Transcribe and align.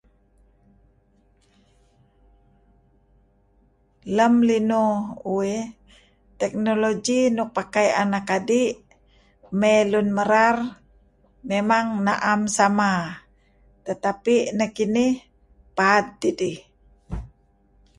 Lem 4.15 4.33
linuh 4.49 4.93
uih 5.35 5.59
technology 6.41 7.19
nuk 7.35 7.49
pakai 7.57 7.87
anak 8.01 8.27
adi' 8.37 8.77
mey 9.59 9.79
lun 9.91 10.07
merar 10.17 10.57
memang 11.49 11.87
na'em 12.05 12.41
sama, 12.57 12.93
tetapi 13.85 14.35
nekinih 14.57 15.13
paad 15.77 16.05
tidih. 16.21 16.57